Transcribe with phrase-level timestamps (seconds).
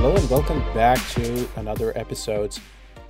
[0.00, 2.56] Hello and welcome back to another episode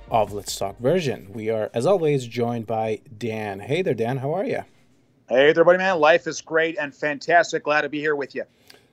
[0.09, 1.31] of Let's Talk Version.
[1.31, 3.61] We are, as always, joined by Dan.
[3.61, 4.17] Hey there, Dan.
[4.17, 4.65] How are you?
[5.29, 5.99] Hey, everybody, man.
[6.01, 7.63] Life is great and fantastic.
[7.63, 8.43] Glad to be here with you.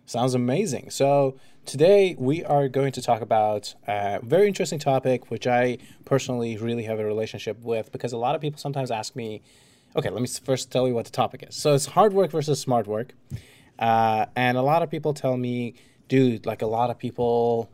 [0.07, 0.91] Sounds amazing.
[0.91, 6.57] So, today we are going to talk about a very interesting topic, which I personally
[6.57, 9.43] really have a relationship with because a lot of people sometimes ask me,
[9.97, 11.57] okay, let me first tell you what the topic is.
[11.57, 13.13] So, it's hard work versus smart work.
[13.77, 15.75] Uh, and a lot of people tell me,
[16.07, 17.69] dude, like a lot of people,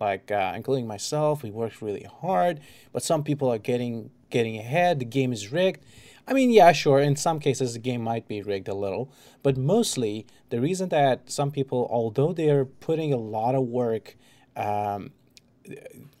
[0.00, 2.60] like uh, including myself, we worked really hard,
[2.92, 4.98] but some people are getting getting ahead.
[4.98, 5.84] The game is rigged.
[6.28, 7.00] I mean, yeah, sure.
[7.00, 11.30] In some cases, the game might be rigged a little, but mostly the reason that
[11.30, 14.16] some people, although they're putting a lot of work,
[14.56, 15.12] um,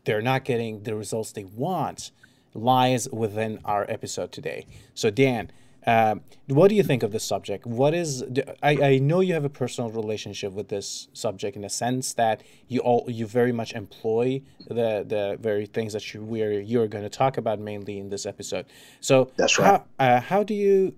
[0.04, 2.12] they're not getting the results they want,
[2.54, 4.66] lies within our episode today.
[4.94, 5.50] So, Dan,
[5.86, 7.64] um, what do you think of this subject?
[7.64, 8.24] What is
[8.62, 12.42] I, I know you have a personal relationship with this subject in a sense that
[12.66, 17.04] you all you very much employ the the very things that you we're you're going
[17.04, 18.66] to talk about mainly in this episode.
[19.00, 19.66] So that's right.
[19.66, 20.94] How, uh, how do you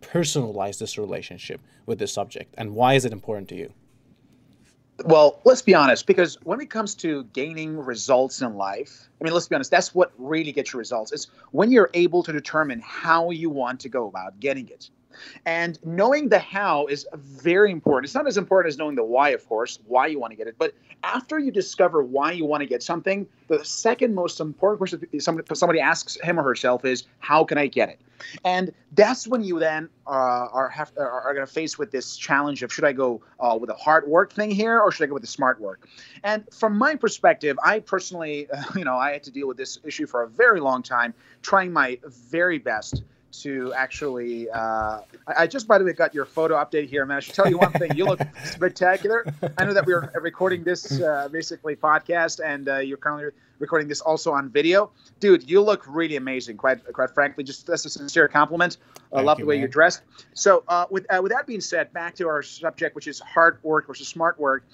[0.00, 3.72] personalize this relationship with this subject, and why is it important to you?
[5.04, 9.32] Well, let's be honest, because when it comes to gaining results in life, I mean,
[9.32, 11.12] let's be honest, that's what really gets you results.
[11.12, 14.90] It's when you're able to determine how you want to go about getting it.
[15.46, 18.06] And knowing the how is very important.
[18.06, 20.46] It's not as important as knowing the why, of course, why you want to get
[20.46, 20.56] it.
[20.58, 20.74] But
[21.04, 25.80] after you discover why you want to get something, the second most important question somebody,
[25.80, 28.00] asks him or herself is, "How can I get it?"
[28.44, 32.62] And that's when you then uh, are have, are going to face with this challenge
[32.62, 35.14] of should I go uh, with a hard work thing here or should I go
[35.14, 35.88] with the smart work?
[36.22, 39.78] And from my perspective, I personally, uh, you know, I had to deal with this
[39.84, 41.98] issue for a very long time, trying my
[42.30, 43.02] very best
[43.32, 44.50] to actually.
[44.50, 47.16] Uh, I, I, just, by the way, got your photo update here, man.
[47.16, 47.96] I should tell you one thing.
[47.96, 49.24] You look spectacular.
[49.58, 53.88] I know that we are recording this uh, basically podcast, and uh, you're currently recording
[53.88, 54.90] this also on video.
[55.20, 56.56] Dude, you look really amazing.
[56.56, 58.76] Quite, quite frankly, just that's a sincere compliment.
[59.12, 59.60] I love you, the way man.
[59.60, 60.02] you're dressed.
[60.34, 63.58] So, uh, with uh, with that being said, back to our subject, which is hard
[63.62, 64.64] work versus smart work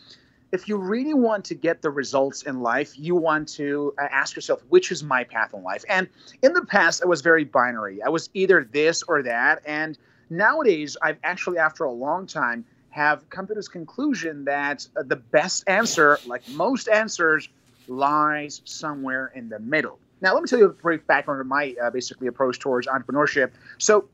[0.53, 4.34] if you really want to get the results in life, you want to uh, ask
[4.34, 5.84] yourself, which is my path in life?
[5.88, 6.09] And
[6.42, 8.03] in the past, I was very binary.
[8.03, 9.62] I was either this or that.
[9.66, 9.98] And
[10.31, 15.16] nowadays, I've actually, after a long time, have come to this conclusion that uh, the
[15.16, 17.48] best answer, like most answers,
[17.86, 19.98] lies somewhere in the middle.
[20.20, 23.50] Now, let me tell you a brief background of my uh, basically approach towards entrepreneurship.
[23.78, 24.09] So,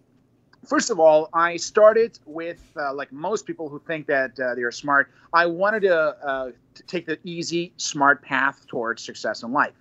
[0.66, 4.72] First of all, I started with, uh, like most people who think that uh, they're
[4.72, 9.74] smart, I wanted to, uh, to, take the easy, smart path towards success in life.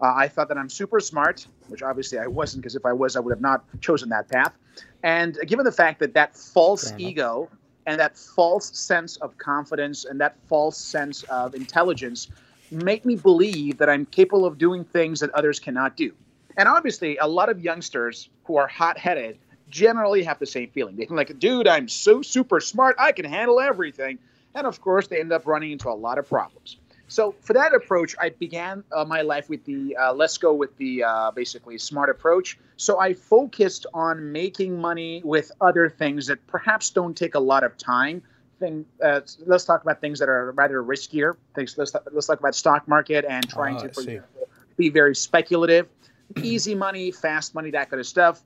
[0.00, 3.16] Uh, I thought that I'm super smart, which obviously I wasn't, because if I was,
[3.16, 4.52] I would have not chosen that path.
[5.02, 7.48] And given the fact that that false ego
[7.86, 12.28] and that false sense of confidence and that false sense of intelligence
[12.70, 16.12] make me believe that I'm capable of doing things that others cannot do.
[16.56, 19.38] And obviously, a lot of youngsters who are hot headed
[19.70, 20.96] generally have the same feeling.
[20.96, 24.18] They think like, dude, I'm so super smart, I can handle everything.
[24.54, 26.78] And of course, they end up running into a lot of problems.
[27.08, 30.76] So for that approach, I began uh, my life with the uh, let's go with
[30.76, 32.58] the uh, basically smart approach.
[32.76, 37.64] So I focused on making money with other things that perhaps don't take a lot
[37.64, 38.22] of time.
[38.60, 41.36] Thing, uh, let's talk about things that are rather riskier.
[41.54, 45.14] Things let's let's talk about stock market and trying oh, to, for example, be very
[45.14, 45.88] speculative.
[46.42, 48.42] Easy money, fast money, that kind of stuff.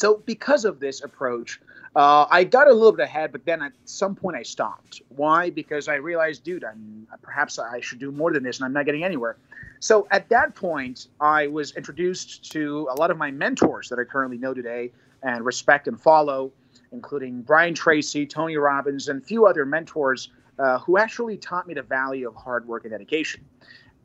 [0.00, 1.60] So because of this approach,
[1.94, 5.02] uh, I got a little bit ahead, but then at some point I stopped.
[5.10, 5.50] Why?
[5.50, 8.86] Because I realized, dude, I'm perhaps I should do more than this, and I'm not
[8.86, 9.36] getting anywhere.
[9.78, 14.04] So at that point, I was introduced to a lot of my mentors that I
[14.04, 14.90] currently know today
[15.22, 16.50] and respect and follow,
[16.92, 21.74] including Brian Tracy, Tony Robbins, and a few other mentors uh, who actually taught me
[21.74, 23.44] the value of hard work and dedication.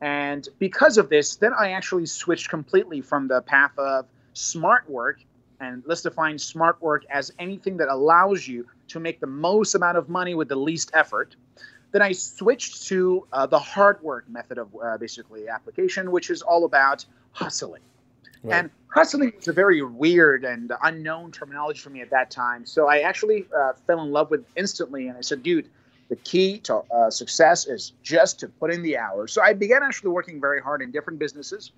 [0.02, 4.04] And because of this, then I actually switched completely from the path of
[4.34, 5.20] smart work
[5.60, 9.98] and let's define smart work as anything that allows you to make the most amount
[9.98, 11.36] of money with the least effort.
[11.92, 16.42] Then I switched to uh, the hard work method of uh, basically application, which is
[16.42, 17.82] all about hustling.
[18.42, 18.58] Right.
[18.58, 22.66] And hustling was a very weird and unknown terminology for me at that time.
[22.66, 25.68] So I actually uh, fell in love with instantly, and I said, dude,
[26.08, 29.32] the key to uh, success is just to put in the hours.
[29.32, 31.72] So I began actually working very hard in different businesses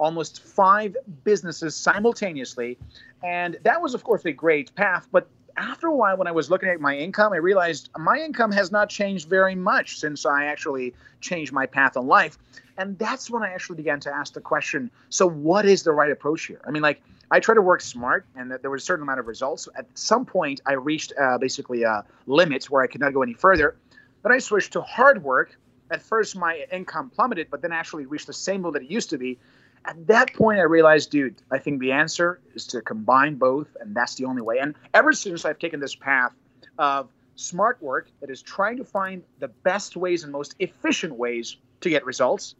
[0.00, 2.78] almost five businesses simultaneously.
[3.22, 5.06] And that was, of course, a great path.
[5.12, 8.50] But after a while, when I was looking at my income, I realized my income
[8.52, 12.38] has not changed very much since I actually changed my path in life.
[12.78, 16.10] And that's when I actually began to ask the question so, what is the right
[16.10, 16.62] approach here?
[16.66, 19.26] I mean, like, I try to work smart, and there was a certain amount of
[19.26, 19.68] results.
[19.76, 23.34] At some point, I reached uh, basically a limit where I could not go any
[23.34, 23.76] further.
[24.22, 25.56] Then I switched to hard work,
[25.90, 29.10] at first my income plummeted, but then actually reached the same level that it used
[29.10, 29.38] to be.
[29.84, 33.94] At that point, I realized, dude, I think the answer is to combine both, and
[33.94, 34.58] that's the only way.
[34.58, 36.32] And ever since I've taken this path
[36.78, 41.56] of smart work that is trying to find the best ways and most efficient ways
[41.80, 42.54] to get results.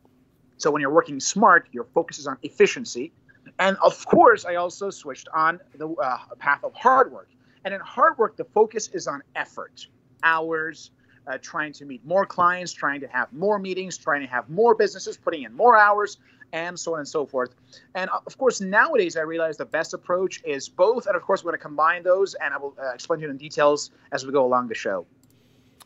[0.57, 3.13] So when you're working smart, your focus is on efficiency.
[3.59, 7.29] And of course, I also switched on the uh, path of hard work.
[7.65, 9.87] And in hard work, the focus is on effort,
[10.23, 10.91] hours,
[11.27, 14.75] uh, trying to meet more clients, trying to have more meetings, trying to have more
[14.75, 16.19] businesses, putting in more hours,
[16.53, 17.55] and so on and so forth.
[17.95, 21.07] And uh, of course, nowadays I realize the best approach is both.
[21.07, 23.31] And of course, we're going to combine those, and I will uh, explain to you
[23.31, 25.07] in details as we go along the show.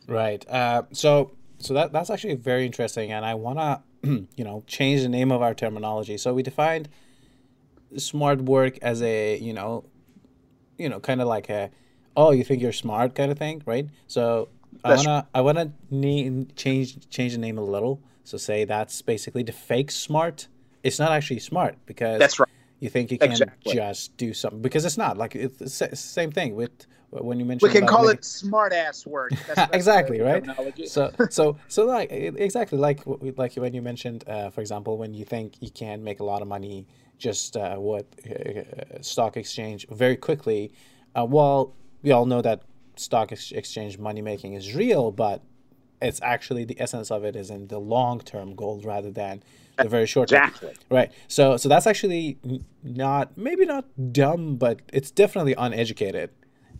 [0.06, 0.48] Right.
[0.48, 3.58] Uh, so, so that that's actually very interesting, and I want
[4.02, 6.16] to, you know, change the name of our terminology.
[6.18, 6.88] So we defined
[7.96, 9.84] smart work as a, you know,
[10.78, 11.70] you know, kind of like a,
[12.16, 13.86] oh, you think you're smart kind of thing, right?
[14.06, 14.48] So
[14.84, 18.02] I wanna I wanna name change change the name a little.
[18.24, 20.48] So say that's basically the fake smart.
[20.84, 22.48] It's not actually smart because that's right.
[22.80, 23.74] You think you can exactly.
[23.74, 27.72] just do something because it's not like it's the same thing with when you mentioned.
[27.72, 28.18] We can call making...
[28.18, 29.32] it smart ass work.
[29.72, 30.44] Exactly right.
[30.86, 33.00] so so so like exactly like
[33.36, 36.42] like when you mentioned, uh, for example, when you think you can make a lot
[36.42, 36.86] of money
[37.18, 40.72] just uh, what uh, stock exchange very quickly.
[41.16, 42.62] Uh, well, we all know that
[42.96, 45.42] stock ex- exchange money making is real, but
[46.04, 49.42] it's actually the essence of it is in the long term goal rather than
[49.76, 50.48] the very short term.
[50.48, 50.74] Exactly.
[50.90, 51.12] Right.
[51.28, 52.38] So so that's actually
[52.82, 56.30] not maybe not dumb, but it's definitely uneducated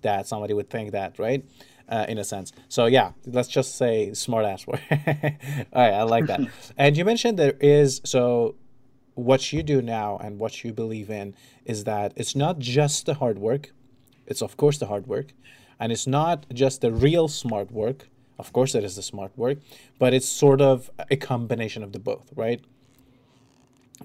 [0.03, 1.45] that somebody would think that, right?
[1.89, 2.53] Uh, in a sense.
[2.69, 4.81] So yeah, let's just say smart ass word.
[4.91, 6.41] All right, I like that.
[6.79, 8.55] and you mentioned there is so
[9.15, 11.35] what you do now and what you believe in
[11.65, 13.73] is that it's not just the hard work.
[14.27, 15.33] It's of course the hard work,
[15.79, 18.09] and it's not just the real smart work.
[18.39, 19.59] Of course, it is the smart work,
[19.99, 22.61] but it's sort of a combination of the both, right?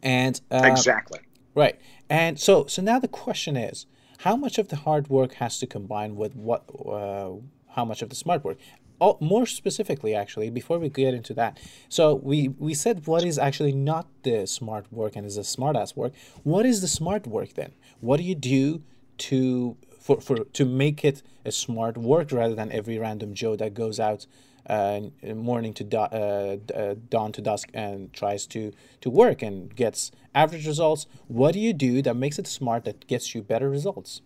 [0.04, 1.20] And uh, exactly
[1.56, 1.80] right.
[2.10, 3.86] And so, so now the question is,
[4.20, 6.64] how much of the hard work has to combine with what?
[6.70, 7.36] Uh,
[7.76, 8.58] how much of the smart work?
[9.02, 13.38] Oh, more specifically, actually, before we get into that, so we we said what is
[13.40, 16.14] actually not the smart work and is a smart ass work.
[16.44, 17.72] What is the smart work then?
[18.02, 18.84] What do you do
[19.30, 19.78] to
[20.10, 24.00] for, for to make it a smart work rather than every random Joe that goes
[24.00, 24.26] out
[24.68, 28.72] uh, morning to da- uh, uh, dawn to dusk and tries to
[29.02, 31.06] to work and gets average results.
[31.28, 34.22] What do you do that makes it smart that gets you better results?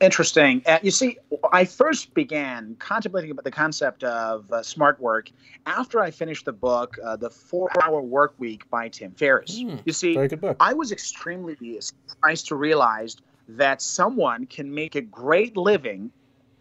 [0.00, 0.62] Interesting.
[0.64, 1.18] Uh, you see,
[1.52, 5.30] I first began contemplating about the concept of uh, smart work
[5.66, 9.60] after I finished the book, uh, The Four Hour Work Week by Tim Ferriss.
[9.60, 10.18] Mm, you see,
[10.58, 13.16] I was extremely surprised to realize
[13.56, 16.10] that someone can make a great living,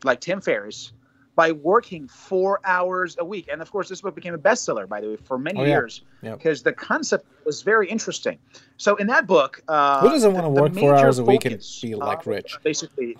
[0.03, 0.91] like Tim Ferriss,
[1.35, 3.47] by working four hours a week.
[3.49, 5.69] And of course, this book became a bestseller, by the way, for many oh, yeah.
[5.69, 8.39] years because the concept was very interesting.
[8.75, 11.63] So in that book, uh, who doesn't want to work four hours a week and
[11.81, 12.55] be like rich?
[12.55, 13.17] Uh, basically,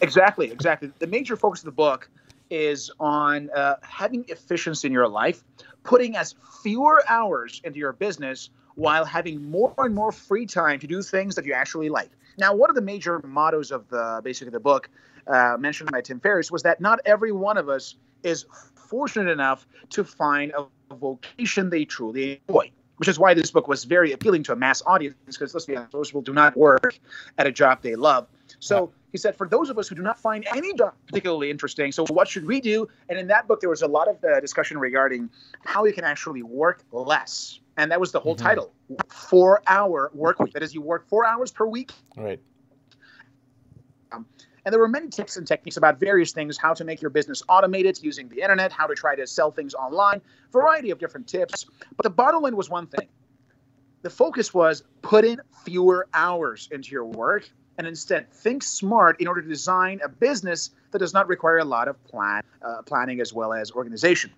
[0.00, 0.92] exactly, exactly.
[1.00, 2.08] The major focus of the book
[2.50, 5.42] is on uh, having efficiency in your life,
[5.82, 10.86] putting as fewer hours into your business while having more and more free time to
[10.86, 12.10] do things that you actually like.
[12.38, 14.88] Now, one of the major mottos of the basically the book
[15.26, 19.66] uh, mentioned by Tim Ferriss was that not every one of us is fortunate enough
[19.90, 22.70] to find a vocation they truly enjoy.
[22.98, 25.74] Which is why this book was very appealing to a mass audience, because let's be
[25.74, 26.96] honest, most people do not work
[27.38, 28.28] at a job they love.
[28.60, 31.90] So he said, for those of us who do not find any job particularly interesting,
[31.90, 32.88] so what should we do?
[33.08, 35.28] And in that book, there was a lot of uh, discussion regarding
[35.64, 38.46] how you can actually work less and that was the whole mm-hmm.
[38.46, 38.72] title.
[39.08, 40.52] Four hour work week.
[40.52, 41.92] That is you work four hours per week.
[42.16, 42.40] Right.
[44.12, 44.26] Um,
[44.64, 47.42] and there were many tips and techniques about various things how to make your business
[47.48, 51.66] automated using the internet how to try to sell things online variety of different tips.
[51.96, 53.08] But the bottom line was one thing.
[54.02, 59.26] The focus was put in fewer hours into your work and instead think smart in
[59.26, 63.20] order to design a business that does not require a lot of plan, uh, planning
[63.20, 64.30] as well as organization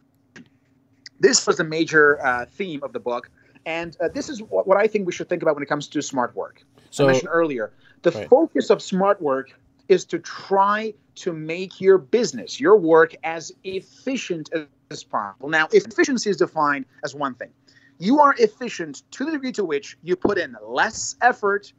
[1.20, 3.30] this was the major uh, theme of the book,
[3.64, 5.88] and uh, this is what, what, I think we should think about when it comes
[5.88, 6.62] to smart work.
[6.90, 8.28] So, I mentioned earlier, the right.
[8.28, 9.50] focus of smart work
[9.88, 14.50] is to try to make your business, your work, as efficient
[14.90, 15.48] as possible.
[15.48, 17.50] Now, efficiency is defined as one thing.
[17.98, 21.72] You are efficient to the degree to which you put in less effort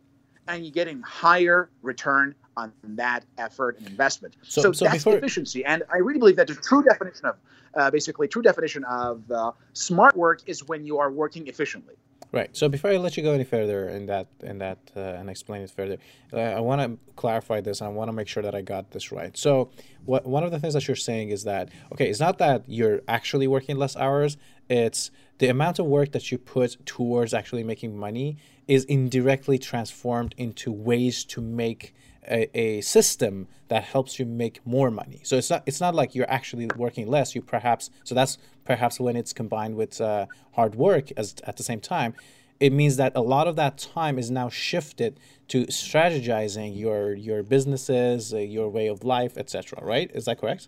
[0.47, 4.35] and you're getting higher return on that effort and investment.
[4.41, 5.17] So, so, so that's before...
[5.17, 5.63] efficiency.
[5.63, 7.35] And I really believe that the true definition of
[7.75, 11.95] uh, basically true definition of uh, smart work is when you are working efficiently.
[12.33, 12.49] Right.
[12.57, 15.61] So before I let you go any further in that in that uh, and explain
[15.61, 15.97] it further,
[16.33, 17.81] uh, I want to clarify this.
[17.81, 19.37] I want to make sure that I got this right.
[19.37, 19.69] So
[20.03, 23.01] what one of the things that you're saying is that okay, it's not that you're
[23.07, 24.35] actually working less hours.
[24.69, 28.37] It's the amount of work that you put towards actually making money
[28.67, 31.95] is indirectly transformed into ways to make
[32.29, 35.21] a, a, system that helps you make more money.
[35.23, 37.35] So it's not it's not like you're actually working less.
[37.35, 41.63] You perhaps so that's perhaps when it's combined with uh, hard work as at the
[41.63, 42.13] same time.
[42.59, 45.19] It means that a lot of that time is now shifted
[45.49, 49.79] to strategizing your your businesses, uh, your way of life, etc.
[49.83, 50.09] Right?
[50.13, 50.67] Is that correct?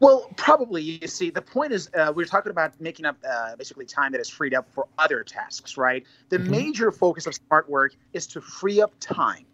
[0.00, 0.82] Well, probably.
[0.82, 4.12] You see, the point is, uh, we are talking about making up uh, basically time
[4.12, 6.04] that is freed up for other tasks, right?
[6.28, 6.50] The mm-hmm.
[6.50, 9.44] major focus of smart work is to free up time.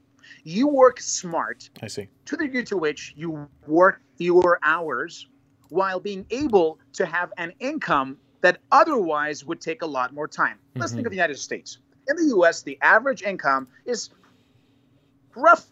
[0.44, 1.68] You work smart.
[1.82, 2.08] I see.
[2.26, 5.26] To the degree to which you work fewer hours
[5.70, 10.58] while being able to have an income that otherwise would take a lot more time.
[10.74, 10.96] Let's mm-hmm.
[10.96, 11.78] think of the United States.
[12.08, 14.10] In the US, the average income is
[15.34, 15.66] rough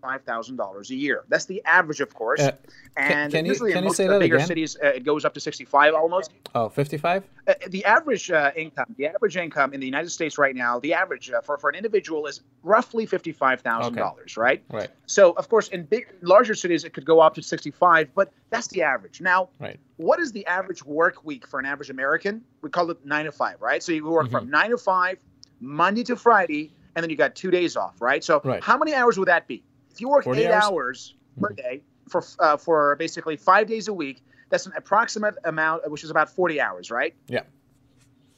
[0.00, 1.24] five thousand dollars a year.
[1.28, 2.40] That's the average, of course.
[2.40, 2.52] Uh,
[2.96, 4.46] and can, usually you, in most of the bigger again?
[4.46, 6.32] cities, uh, it goes up to sixty-five almost.
[6.54, 7.22] Oh, 55?
[7.46, 10.94] Uh, the average uh, income, the average income in the United States right now, the
[10.94, 14.00] average uh, for, for an individual is roughly fifty-five thousand okay.
[14.00, 14.62] dollars, right?
[14.70, 14.90] Right.
[15.06, 18.68] So, of course, in big, larger cities, it could go up to sixty-five, but that's
[18.68, 19.20] the average.
[19.20, 19.78] Now, right.
[19.96, 22.42] what is the average work week for an average American?
[22.62, 23.82] We call it nine to five, right?
[23.82, 24.32] So you work mm-hmm.
[24.32, 25.18] from nine to five,
[25.60, 28.22] Monday to Friday, and then you got two days off, right?
[28.24, 28.62] So, right.
[28.62, 29.62] how many hours would that be?
[30.00, 31.54] If you work eight hours, hours per mm-hmm.
[31.56, 36.10] day for uh, for basically five days a week, that's an approximate amount, which is
[36.10, 37.14] about forty hours, right?
[37.28, 37.42] Yeah.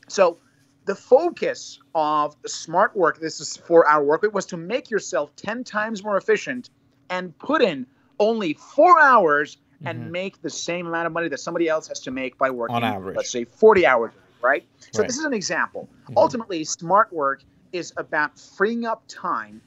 [0.09, 0.38] So
[0.87, 5.37] the focus of smart work, this is four hour work week, was to make yourself
[5.37, 6.69] ten times more efficient
[7.11, 7.87] and put in
[8.19, 9.87] only four hours mm-hmm.
[9.87, 12.75] and make the same amount of money that somebody else has to make by working
[12.75, 14.64] on average, let's say forty hours, right?
[14.90, 15.09] So right.
[15.09, 15.88] this is an example.
[16.07, 16.19] Mm-hmm.
[16.19, 19.62] Ultimately, smart work is about freeing up time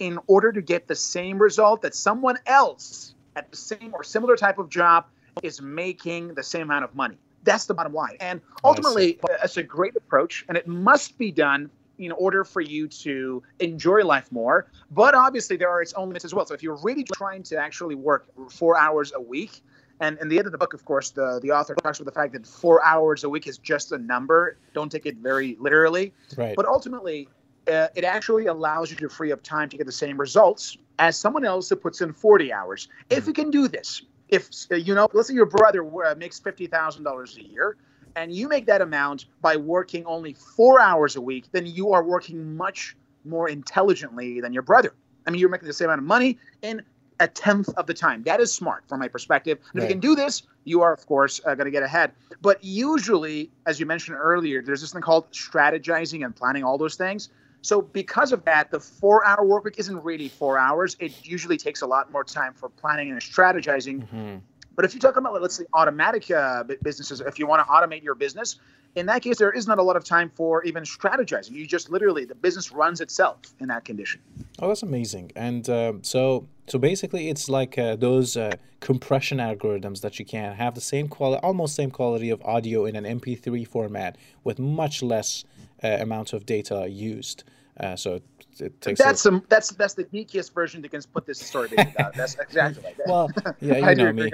[0.00, 4.34] in order to get the same result that someone else at the same or similar
[4.34, 5.04] type of job
[5.42, 7.16] is making the same amount of money.
[7.44, 8.16] That's the bottom line.
[8.18, 12.88] And ultimately, it's a great approach, and it must be done in order for you
[12.88, 14.66] to enjoy life more.
[14.90, 16.46] But obviously, there are its own limits as well.
[16.46, 19.62] So if you're really trying to actually work four hours a week,
[20.00, 22.18] and in the end of the book, of course, the, the author talks about the
[22.18, 24.56] fact that four hours a week is just a number.
[24.72, 26.14] Don't take it very literally.
[26.36, 26.56] Right.
[26.56, 27.28] But ultimately,
[27.68, 31.16] uh, it actually allows you to free up time to get the same results as
[31.16, 32.86] someone else that puts in 40 hours.
[32.86, 33.18] Mm-hmm.
[33.18, 36.38] If you can do this, if uh, you know, let's say your brother uh, makes
[36.38, 37.76] fifty thousand dollars a year,
[38.16, 42.04] and you make that amount by working only four hours a week, then you are
[42.04, 44.94] working much more intelligently than your brother.
[45.26, 46.82] I mean, you're making the same amount of money in
[47.18, 48.22] a tenth of the time.
[48.22, 49.58] That is smart from my perspective.
[49.74, 49.82] Right.
[49.82, 52.12] if you can do this, you are, of course, uh, going to get ahead.
[52.40, 56.94] But usually, as you mentioned earlier, there's this thing called strategizing and planning all those
[56.94, 57.28] things.
[57.62, 60.96] So because of that, the four-hour work week isn't really four hours.
[60.98, 64.00] It usually takes a lot more time for planning and strategizing.
[64.00, 64.36] Mm-hmm.
[64.76, 68.02] But if you talk about, let's say, automatic uh, businesses, if you want to automate
[68.02, 68.56] your business,
[68.96, 71.52] in that case, there is not a lot of time for even strategizing.
[71.52, 74.20] You just literally, the business runs itself in that condition.
[74.58, 75.32] Oh, that's amazing.
[75.36, 80.54] And uh, so, so basically, it's like uh, those uh, compression algorithms that you can
[80.54, 85.02] have the same quality, almost same quality of audio in an MP3 format with much
[85.02, 85.44] less
[85.82, 87.44] amount of data used.
[87.78, 88.20] Uh, so
[88.60, 88.98] it takes.
[88.98, 89.44] That's a, some.
[89.48, 92.14] That's that's the geekiest version that can put this story out.
[92.14, 93.06] That's exactly like that.
[93.06, 94.32] Well, yeah, you know me.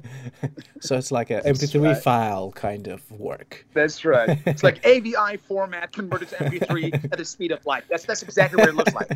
[0.80, 2.02] so it's like a MP3 right.
[2.02, 3.66] file kind of work.
[3.74, 4.38] That's right.
[4.46, 7.84] It's like AVI format converted to MP3 at the speed of light.
[7.88, 9.10] That's that's exactly what it looks like.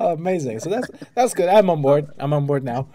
[0.00, 0.60] oh, amazing!
[0.60, 1.48] So that's that's good.
[1.48, 2.10] I'm on board.
[2.18, 2.88] I'm on board now.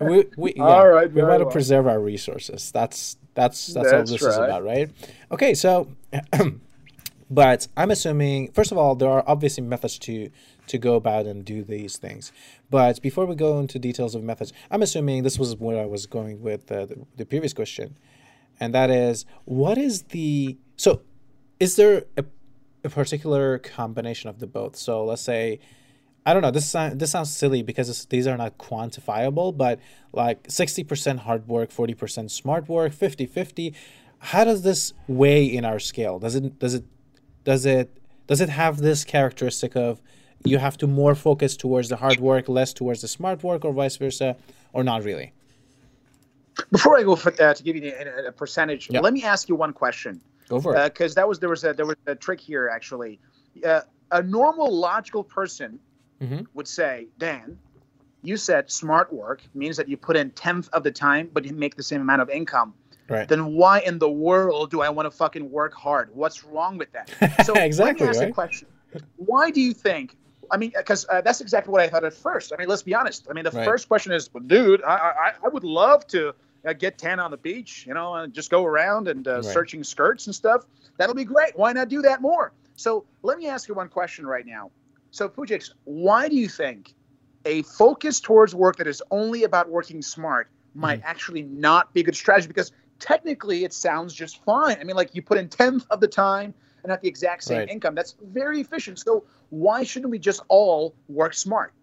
[0.00, 1.12] we, we, yeah, all right.
[1.12, 1.52] We want to well.
[1.52, 2.70] preserve our resources.
[2.70, 4.30] That's that's that's, that's all this right.
[4.30, 4.90] is about, right?
[5.30, 5.88] Okay, so.
[7.30, 10.30] but I'm assuming, first of all, there are obviously methods to
[10.66, 12.32] to go about and do these things.
[12.70, 16.06] But before we go into details of methods, I'm assuming this was where I was
[16.06, 17.96] going with the, the previous question,
[18.58, 21.02] and that is, what is the so?
[21.60, 22.24] Is there a,
[22.82, 24.76] a particular combination of the both?
[24.76, 25.60] So let's say
[26.26, 26.50] I don't know.
[26.50, 29.78] This this sounds silly because these are not quantifiable, but
[30.12, 33.74] like 60% hard work, 40% smart work, 50-50.
[34.18, 36.18] How does this weigh in our scale?
[36.18, 36.84] Does it does it
[37.44, 37.96] does it
[38.26, 40.00] does it have this characteristic of
[40.44, 43.72] you have to more focus towards the hard work, less towards the smart work, or
[43.72, 44.36] vice versa,
[44.72, 45.32] or not really?
[46.70, 49.56] Before I go for, uh, to give you a, a percentage, let me ask you
[49.56, 50.20] one question.
[50.48, 50.92] Go for it.
[50.92, 53.18] Because uh, that was there was a there was a trick here actually.
[53.64, 55.78] Uh, a normal logical person
[56.20, 56.42] mm-hmm.
[56.54, 57.58] would say, Dan,
[58.22, 61.52] you said smart work means that you put in tenth of the time, but you
[61.52, 62.74] make the same amount of income.
[63.08, 63.28] Right.
[63.28, 66.10] then why in the world do I want to fucking work hard?
[66.12, 67.10] What's wrong with that?
[67.38, 67.84] So exactly.
[67.84, 68.28] let me ask right?
[68.30, 68.68] a question.
[69.16, 70.16] Why do you think?
[70.50, 72.52] I mean, because uh, that's exactly what I thought at first.
[72.52, 73.26] I mean, let's be honest.
[73.30, 73.64] I mean, the Right.
[73.64, 76.34] first question is, dude, I, I, I would love to
[76.66, 79.42] uh, get tan on the beach, you know, and just go around and uh, Right.
[79.42, 80.64] searching skirts and stuff.
[80.98, 81.56] That'll be great.
[81.56, 82.52] Why not do that more?
[82.76, 84.70] So let me ask you one question right now.
[85.10, 86.94] So, Pujix, why do you think
[87.44, 91.08] a focus towards work that is only about working smart might Mm-hmm.
[91.08, 92.48] actually not be a good strategy?
[92.48, 92.72] Because
[93.04, 94.78] technically, it sounds just fine.
[94.80, 97.58] I mean, like you put in tenth of the time and at the exact same
[97.58, 97.68] Right.
[97.68, 97.94] income.
[97.94, 98.98] That's very efficient.
[98.98, 101.74] So why shouldn't we just all work smart?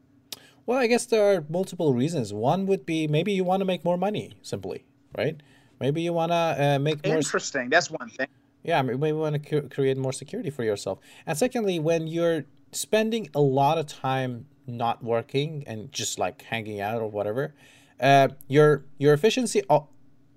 [0.66, 2.34] Well, I guess there are multiple reasons.
[2.34, 4.84] One would be maybe you want to make more money, simply,
[5.16, 5.40] right?
[5.80, 7.18] Maybe you want to uh, make more.
[7.18, 7.70] Interesting.
[7.70, 8.28] That's one thing.
[8.64, 11.00] Yeah, maybe you want to create more security for yourself.
[11.26, 16.80] And secondly, when you're spending a lot of time not working and just like hanging
[16.80, 17.54] out or whatever,
[18.00, 19.62] uh, your your efficiency.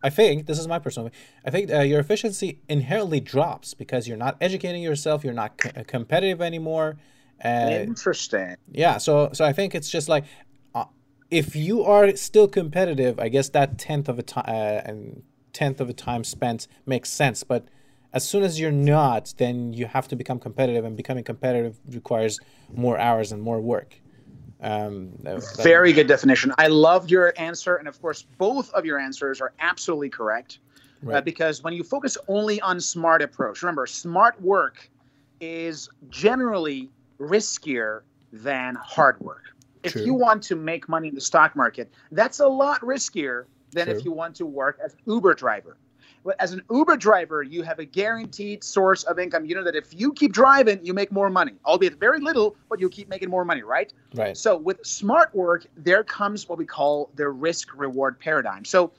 [0.05, 1.11] I think this is my personal.
[1.47, 5.25] I think uh, your efficiency inherently drops because you're not educating yourself.
[5.25, 6.99] You're not c- competitive anymore.
[7.43, 8.57] Uh, Interesting.
[8.71, 10.25] yeah, so so I think it's just like
[10.75, 10.85] uh,
[11.31, 15.23] if you are still competitive, I guess that tenth of a time uh, and
[15.55, 17.43] tenth of a time spent makes sense.
[17.43, 17.67] But
[18.13, 22.39] as soon as you're not, then you have to become competitive, and becoming competitive requires
[22.75, 24.01] more hours and more work.
[24.65, 25.11] Um,
[25.63, 26.53] Very good definition.
[26.57, 27.77] I loved your answer.
[27.77, 30.59] And of course, both of your answers are absolutely correct.
[31.07, 34.89] Uh, because when you focus only on smart approach, remember, smart work
[35.39, 36.89] is generally
[37.21, 38.01] riskier
[38.33, 39.43] than hard work.
[39.83, 43.89] If you want to make money in the stock market, that's a lot riskier than
[43.91, 45.77] if you want to work as Uber driver.
[46.25, 49.45] But as an Uber driver, you have a guaranteed source of income.
[49.45, 52.81] You know that if you keep driving, you make more money, albeit very little, but
[52.81, 53.93] you keep making more money, right?
[54.15, 54.37] right.
[54.37, 58.65] So with smart work, there comes what we call the risk reward paradigm.
[58.65, 58.93] So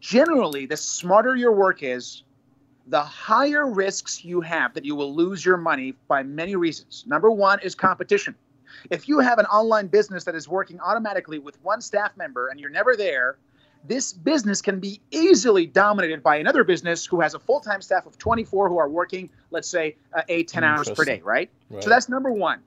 [0.00, 2.24] generally, the smarter your work is,
[2.88, 7.04] the higher risks you have that you will lose your money by many reasons.
[7.06, 8.34] Number one is competition.
[8.90, 12.58] If you have an online business that is working automatically with one staff member and
[12.58, 13.36] you're never there,
[13.84, 18.06] this business can be easily dominated by another business who has a full time staff
[18.06, 21.50] of 24 who are working, let's say, uh, eight, 10 hours per day, right?
[21.70, 21.82] right.
[21.82, 22.60] So that's number one.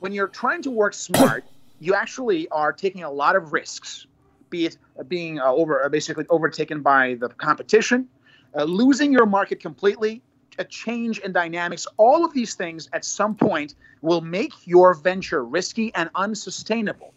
[0.00, 1.44] When you're trying to work smart,
[1.80, 4.06] you actually are taking a lot of risks,
[4.50, 8.08] be it uh, being uh, over uh, basically overtaken by the competition,
[8.56, 10.22] uh, losing your market completely,
[10.58, 11.86] a change in dynamics.
[11.96, 17.14] All of these things at some point will make your venture risky and unsustainable.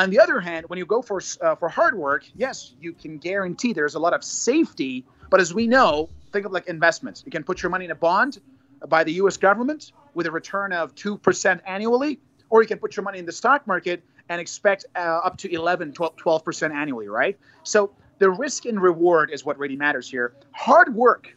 [0.00, 3.18] On the other hand, when you go for uh, for hard work, yes, you can
[3.18, 5.04] guarantee there's a lot of safety.
[5.28, 7.22] But as we know, think of like investments.
[7.26, 8.40] You can put your money in a bond
[8.88, 9.36] by the U.S.
[9.36, 13.26] government with a return of two percent annually, or you can put your money in
[13.26, 17.38] the stock market and expect uh, up to 11, 12 percent annually, right?
[17.62, 20.32] So the risk and reward is what really matters here.
[20.52, 21.36] Hard work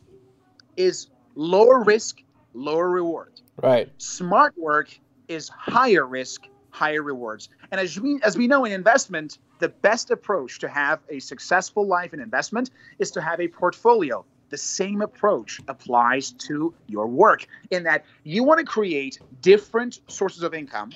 [0.78, 2.22] is lower risk,
[2.54, 3.90] lower reward right.
[3.98, 4.98] smart work
[5.28, 6.44] is higher risk,
[6.74, 7.50] higher rewards.
[7.72, 11.88] And as we as we know in investment, the best approach to have a successful
[11.88, 14.26] life in investment is to have a portfolio.
[14.50, 20.42] The same approach applies to your work in that you want to create different sources
[20.44, 20.92] of income,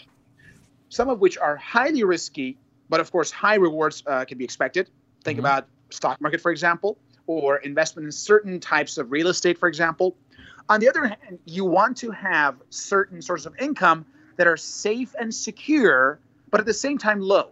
[0.90, 2.58] some of which are highly risky,
[2.90, 4.90] but of course high rewards uh, can be expected.
[5.24, 5.42] Think Mhm.
[5.42, 10.18] about stock market, for example, or investment in certain types of real estate, for example.
[10.70, 14.06] On the other hand, you want to have certain sources of income
[14.38, 16.20] that are safe and secure,
[16.50, 17.50] but at the same time low.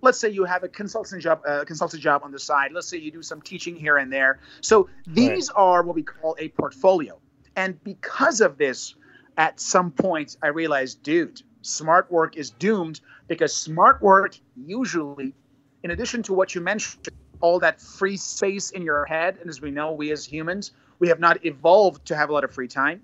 [0.00, 2.70] Let's say you have a consultant job, uh, consultant job on the side.
[2.72, 4.38] Let's say you do some teaching here and there.
[4.60, 7.18] So these are what we call a portfolio.
[7.56, 8.94] And because of this,
[9.36, 15.34] at some point, I realized, dude, smart work is doomed because smart work usually,
[15.82, 17.08] in addition to what you mentioned,
[17.40, 21.08] all that free space in your head, and as we know, we as humans, we
[21.08, 23.00] have not evolved to have a lot of free time.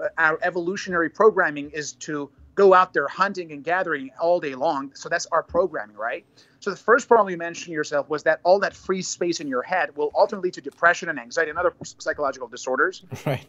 [0.00, 4.92] Uh, Our evolutionary programming is to go out there hunting and gathering all day long.
[4.94, 6.24] So that's our programming, right?
[6.60, 9.62] So the first problem you mentioned yourself was that all that free space in your
[9.62, 13.04] head will ultimately lead to depression and anxiety and other psychological disorders.
[13.26, 13.46] Right.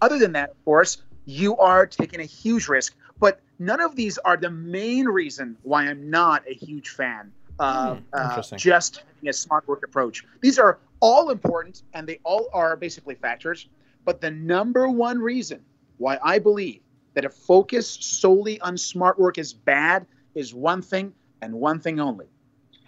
[0.00, 2.94] Other than that, of course, you are taking a huge risk.
[3.20, 7.98] But none of these are the main reason why I'm not a huge fan of
[7.98, 10.24] Hmm, uh, just having a smart work approach.
[10.40, 13.68] These are all important and they all are basically factors.
[14.04, 15.60] But the number one reason
[15.98, 16.80] why I believe
[17.14, 22.00] that a focus solely on smart work is bad is one thing and one thing
[22.00, 22.26] only.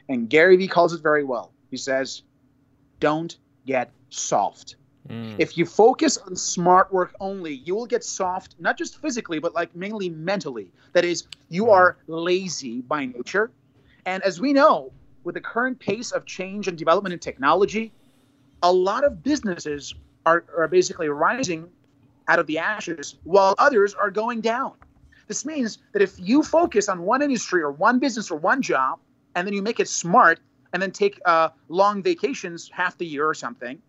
[0.08, 1.52] And Gary Vee calls it very well.
[1.70, 2.22] He says,
[3.00, 3.36] don't
[3.66, 4.76] get soft.
[5.08, 5.36] Mm.
[5.38, 9.54] If you focus on smart work only, you will get soft, not just physically, but
[9.54, 10.70] like mainly mentally.
[10.92, 13.50] That is, you are lazy by nature.
[14.04, 14.92] And as we know,
[15.24, 17.92] with the current pace of change and development in technology,
[18.62, 21.68] a lot of businesses are, are basically rising
[22.28, 24.72] out of the ashes while others are going down.
[25.28, 28.98] This means that if you focus on one industry or one business or one job,
[29.34, 30.40] and then you make it smart,
[30.72, 33.80] and then take uh, long vacations half the year or something,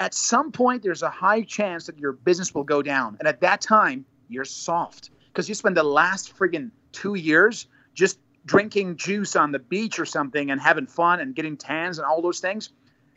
[0.00, 3.16] at some point there's a high chance that your business will go down.
[3.18, 8.18] And at that time, you're soft because you spend the last friggin' two years just
[8.46, 12.22] drinking juice on the beach or something and having fun and getting tans and all
[12.22, 12.70] those things.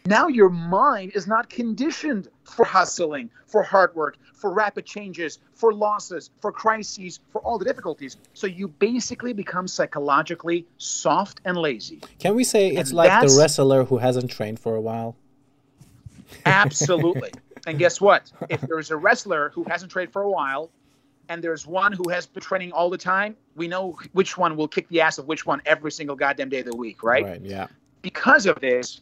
[0.08, 5.74] Now your mind is not conditioned for hustling, for hard work, for rapid changes, for
[5.74, 8.16] losses, for crises, for all the difficulties.
[8.34, 12.00] So you basically become psychologically soft and lazy.
[12.20, 15.18] Can we say it's and like the wrestler who hasn't trained for a while?
[16.46, 17.32] Absolutely.
[17.68, 18.32] and guess what?
[18.48, 20.70] If there's a wrestler who hasn't trained for a while
[21.28, 24.70] and there's one who has been training all the time, we know which one will
[24.70, 27.26] kick the ass of which one every single goddamn day of the week, right?
[27.26, 27.68] Right, yeah.
[28.02, 29.02] Because of this,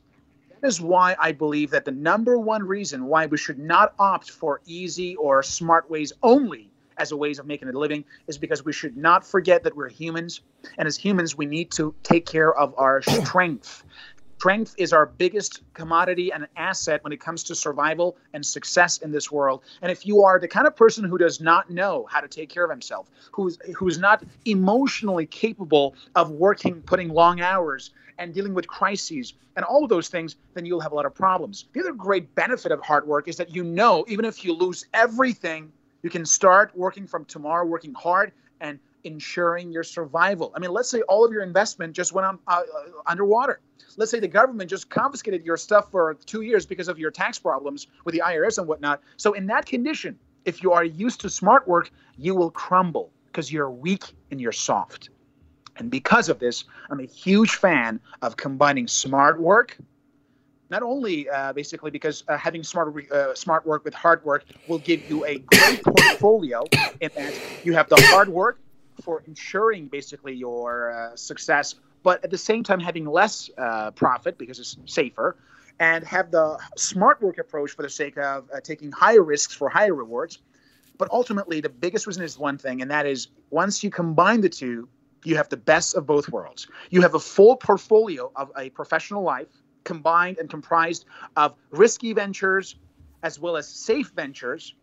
[0.65, 4.61] is why I believe that the number one reason why we should not opt for
[4.65, 8.73] easy or smart ways only as a ways of making a living is because we
[8.73, 10.41] should not forget that we're humans.
[10.77, 13.83] And as humans we need to take care of our strength
[14.45, 19.11] Strength is our biggest commodity and asset when it comes to survival and success in
[19.11, 19.63] this world.
[19.81, 22.47] And if you are the kind of person who does not know how to take
[22.49, 28.53] care of himself, who's who's not emotionally capable of working, putting long hours, and dealing
[28.53, 31.65] with crises and all of those things, then you'll have a lot of problems.
[31.73, 34.85] The other great benefit of hard work is that you know, even if you lose
[34.93, 35.71] everything,
[36.03, 40.51] you can start working from tomorrow, working hard, and ensuring your survival.
[40.55, 43.61] I mean, let's say all of your investment just went on uh, uh, underwater.
[43.97, 47.39] Let's say the government just confiscated your stuff for two years because of your tax
[47.39, 49.01] problems with the IRS and whatnot.
[49.15, 53.51] So, in that condition, if you are used to smart work, you will crumble because
[53.51, 55.09] you're weak and you're soft.
[55.77, 59.77] And because of this, I'm a huge fan of combining smart work.
[60.69, 64.79] Not only uh, basically because uh, having smart uh, smart work with hard work will
[64.79, 66.63] give you a great portfolio
[66.99, 68.59] in that you have the hard work
[69.01, 74.37] for ensuring basically your uh, success, but at the same time having less uh, profit
[74.37, 75.37] because it's safer,
[75.79, 79.69] and have the smart work approach for the sake of uh, taking higher risks for
[79.69, 80.39] higher rewards.
[80.97, 84.49] But ultimately, the biggest reason is one thing, and that is once you combine the
[84.49, 84.87] two,
[85.25, 86.67] you have the best of both worlds.
[86.89, 89.47] You have a full portfolio of a professional life
[89.83, 91.05] combined and comprised
[91.35, 92.75] of risky ventures
[93.23, 94.75] as well as safe ventures.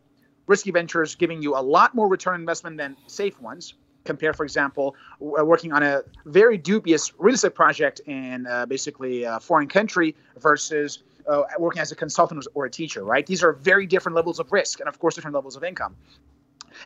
[0.47, 4.97] Risky ventures giving you a lot more return investment than safe ones compare, for example,
[5.21, 10.15] uh, working on a very dubious real estate project in uh, basically a foreign country
[10.39, 13.27] versus uh, working as a consultant or a teacher, right?
[13.27, 15.95] These are very different levels of risk and, of course, different levels of income.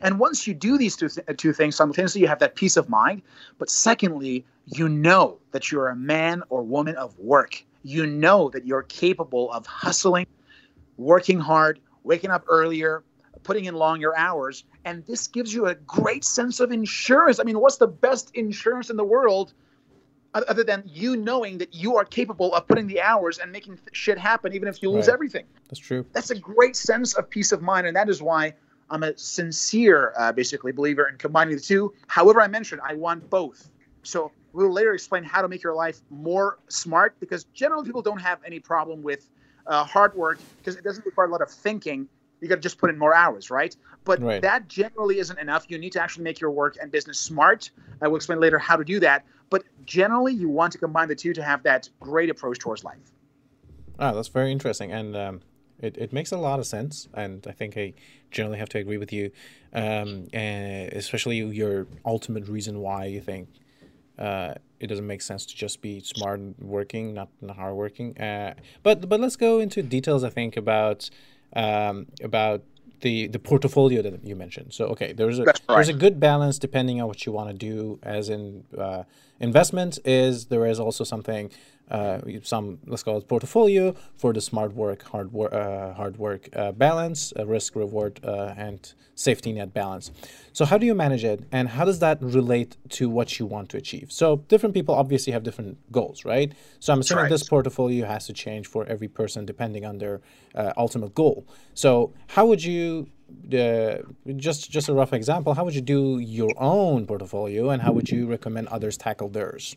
[0.01, 2.89] And once you do these two, th- two things simultaneously, you have that peace of
[2.89, 3.21] mind.
[3.57, 7.63] But secondly, you know that you're a man or woman of work.
[7.83, 10.27] You know that you're capable of hustling,
[10.97, 13.03] working hard, waking up earlier,
[13.43, 14.63] putting in longer hours.
[14.85, 17.39] And this gives you a great sense of insurance.
[17.39, 19.53] I mean, what's the best insurance in the world
[20.33, 24.17] other than you knowing that you are capable of putting the hours and making shit
[24.17, 25.13] happen, even if you lose right.
[25.13, 25.45] everything?
[25.69, 26.05] That's true.
[26.13, 27.87] That's a great sense of peace of mind.
[27.87, 28.53] And that is why
[28.89, 31.93] I'm a sincere, uh, basically, believer in combining the two.
[32.07, 33.69] However, I mentioned I want both.
[34.03, 38.21] So we'll later explain how to make your life more smart because generally people don't
[38.21, 39.29] have any problem with
[39.65, 42.07] uh, hard work because it doesn't require a lot of thinking
[42.41, 43.75] you got to just put in more hours, right?
[44.03, 44.41] But right.
[44.41, 45.65] that generally isn't enough.
[45.69, 47.71] You need to actually make your work and business smart.
[48.01, 49.25] I will explain later how to do that.
[49.49, 53.11] But generally, you want to combine the two to have that great approach towards life.
[53.99, 55.41] Ah, that's very interesting, and um,
[55.79, 57.07] it it makes a lot of sense.
[57.13, 57.93] And I think I
[58.29, 59.31] generally have to agree with you,
[59.73, 63.49] um, and especially your ultimate reason why you think
[64.19, 68.17] uh, it doesn't make sense to just be smart and working, not, not hard working.
[68.19, 70.23] Uh, but but let's go into details.
[70.23, 71.09] I think about
[71.53, 72.63] um, about
[73.01, 74.73] the the portfolio that you mentioned.
[74.73, 75.61] So okay, there's a right.
[75.67, 77.99] there's a good balance depending on what you want to do.
[78.03, 79.03] As in uh,
[79.39, 81.51] investment, is there is also something
[81.89, 86.49] uh, some let's call it portfolio for the smart work, hard work, uh, hard work
[86.55, 90.11] uh, balance, risk reward, uh, and safety net balance.
[90.53, 93.69] So how do you manage it, and how does that relate to what you want
[93.69, 94.11] to achieve?
[94.11, 96.53] So different people obviously have different goals, right?
[96.79, 97.29] So I'm assuming right.
[97.29, 100.21] this portfolio has to change for every person depending on their
[100.55, 101.45] uh, ultimate goal.
[101.73, 103.07] So how would you
[103.53, 103.97] uh,
[104.35, 108.09] just just a rough example how would you do your own portfolio and how would
[108.09, 109.75] you recommend others tackle theirs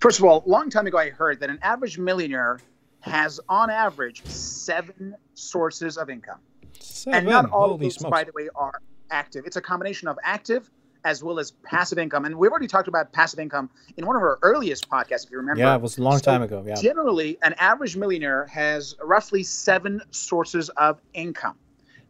[0.00, 2.60] First of all, a long time ago, I heard that an average millionaire
[3.00, 6.38] has, on average, seven sources of income.
[6.78, 7.18] Seven.
[7.18, 8.10] And not all Holy of these, smokes.
[8.10, 8.80] by the way, are
[9.10, 9.44] active.
[9.46, 10.70] It's a combination of active
[11.04, 12.24] as well as passive income.
[12.24, 15.36] And we've already talked about passive income in one of our earliest podcasts, if you
[15.36, 15.60] remember.
[15.60, 16.64] Yeah, it was a long so time ago.
[16.66, 16.74] Yeah.
[16.76, 21.56] Generally, an average millionaire has roughly seven sources of income.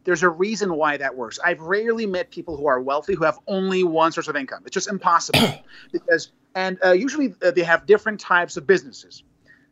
[0.05, 1.39] There's a reason why that works.
[1.43, 4.61] I've rarely met people who are wealthy who have only one source of income.
[4.65, 9.23] It's just impossible because, and uh, usually uh, they have different types of businesses.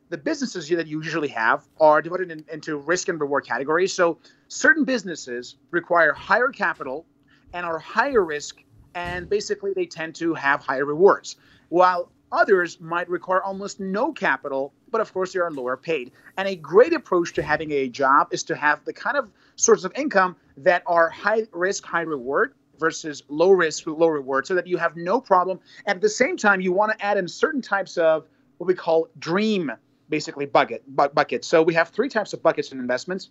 [0.09, 3.93] The businesses that you usually have are divided in, into risk and reward categories.
[3.93, 4.19] So
[4.49, 7.05] certain businesses require higher capital
[7.53, 8.61] and are higher risk,
[8.93, 11.37] and basically they tend to have higher rewards.
[11.69, 16.11] While others might require almost no capital, but of course they are lower paid.
[16.37, 19.85] And a great approach to having a job is to have the kind of sources
[19.85, 24.53] of income that are high risk, high reward versus low risk, with low reward, so
[24.53, 25.57] that you have no problem.
[25.85, 29.07] At the same time, you want to add in certain types of what we call
[29.19, 29.71] dream,
[30.09, 31.47] basically bucket bu- buckets.
[31.47, 33.29] So we have three types of buckets in investments: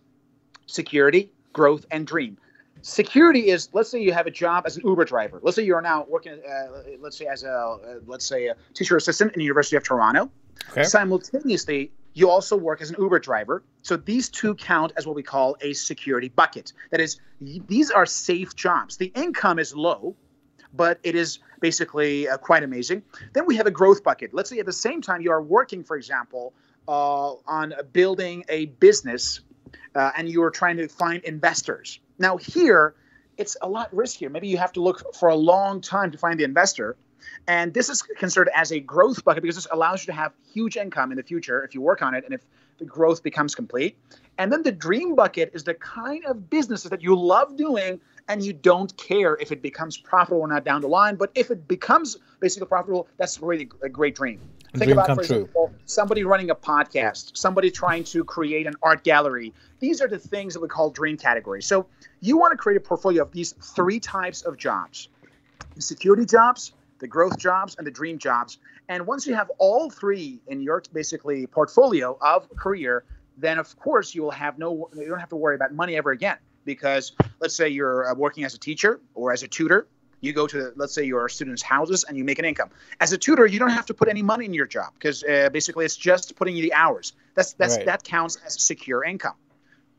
[0.66, 2.38] security, growth, and dream.
[2.80, 5.38] Security is, let's say you have a job as an Uber driver.
[5.42, 8.96] Let's say you're now working, uh, let's say as a, uh, let's say a teacher
[8.96, 10.30] assistant in the University of Toronto.
[10.70, 10.82] Okay.
[10.82, 13.62] Simultaneously, you also work as an Uber driver.
[13.82, 16.72] So these two count as what we call a security bucket.
[16.90, 18.96] That is, these are safe jobs.
[18.96, 20.16] The income is low,
[20.74, 23.02] but it is basically uh, quite amazing.
[23.32, 24.34] Then we have a growth bucket.
[24.34, 26.54] Let's say at the same time you are working, for example,
[26.88, 29.40] uh, on building a business
[29.94, 32.00] uh, and you are trying to find investors.
[32.18, 32.94] Now, here,
[33.38, 34.30] it's a lot riskier.
[34.30, 36.96] Maybe you have to look for a long time to find the investor.
[37.46, 40.76] And this is considered as a growth bucket because this allows you to have huge
[40.76, 42.40] income in the future if you work on it and if
[42.78, 43.96] the growth becomes complete.
[44.38, 48.42] And then the dream bucket is the kind of businesses that you love doing and
[48.42, 51.16] you don't care if it becomes profitable or not down the line.
[51.16, 54.40] But if it becomes basically profitable, that's really a great dream.
[54.72, 55.78] Think dream about, for example, true.
[55.84, 59.52] somebody running a podcast, somebody trying to create an art gallery.
[59.80, 61.66] These are the things that we call dream categories.
[61.66, 61.86] So
[62.20, 65.08] you want to create a portfolio of these three types of jobs
[65.78, 66.72] security jobs,
[67.02, 68.58] the growth jobs, and the dream jobs.
[68.88, 73.04] And once you have all three in your basically portfolio of career,
[73.36, 76.12] then of course you will have no, you don't have to worry about money ever
[76.12, 76.38] again.
[76.64, 79.88] Because let's say you're uh, working as a teacher or as a tutor,
[80.20, 82.70] you go to let's say your students' houses and you make an income.
[83.00, 85.50] As a tutor, you don't have to put any money in your job because uh,
[85.52, 87.14] basically it's just putting you the hours.
[87.34, 87.86] That's that's right.
[87.86, 89.34] that counts as secure income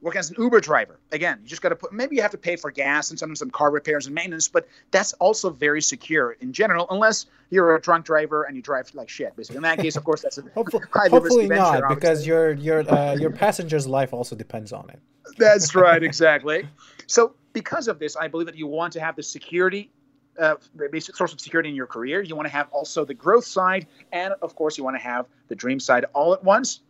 [0.04, 1.00] working as an Uber driver.
[1.12, 3.40] Again, you just got to put, maybe you have to pay for gas and sometimes
[3.40, 7.82] some car repairs and maintenance, but that's also very secure in general, unless you're a
[7.82, 9.58] drunk driver and you drive like shit, basically.
[9.58, 13.16] In that case, of course, that's a hopefully, hopefully not, venture, because your, your, uh,
[13.16, 15.00] your passenger's life also depends on it.
[15.38, 16.68] That's right, exactly.
[17.08, 19.90] So, because of this, I believe that you want to have the security
[20.40, 20.56] uh,
[20.92, 22.22] basic source of security in your career.
[22.22, 25.28] You want to have also the growth side, and of course, you want to have
[25.48, 26.82] the dream side all at once.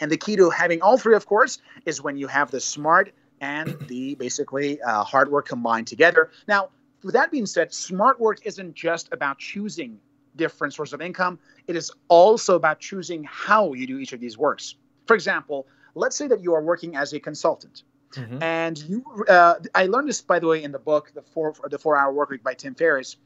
[0.00, 3.12] And the key to having all three, of course, is when you have the smart
[3.40, 6.30] and the basically uh, hard work combined together.
[6.48, 6.70] Now,
[7.02, 9.98] with that being said, smart work isn't just about choosing
[10.36, 11.38] different sources of income.
[11.66, 14.76] It is also about choosing how you do each of these works.
[15.06, 17.82] For example, let's say that you are working as a consultant,
[18.12, 18.42] mm-hmm.
[18.42, 19.04] and you.
[19.28, 22.12] Uh, I learned this, by the way, in the book, the four the Four Hour
[22.12, 23.16] Work Week by Tim Ferriss.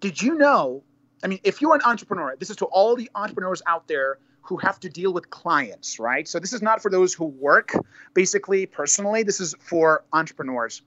[0.00, 0.82] Did you know?
[1.22, 4.58] I mean, if you're an entrepreneur, this is to all the entrepreneurs out there who
[4.58, 6.28] have to deal with clients, right?
[6.28, 7.72] So this is not for those who work
[8.12, 10.82] basically personally, this is for entrepreneurs.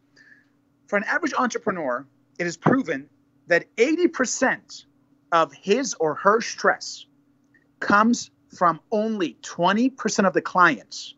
[0.86, 2.06] For an average entrepreneur,
[2.38, 3.10] it is proven
[3.48, 4.86] that 80%
[5.32, 7.06] of his or her stress
[7.80, 11.16] comes from only 20% of the clients.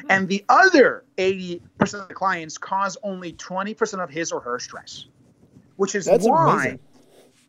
[0.00, 0.06] Hmm.
[0.08, 1.60] And the other 80%
[1.94, 5.04] of the clients cause only 20% of his or her stress,
[5.76, 6.80] which is That's why amazing